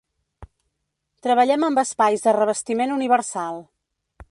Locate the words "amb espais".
1.67-2.25